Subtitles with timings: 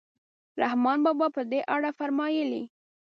[0.61, 2.61] رحمان بابا په دې اړه فرمایي.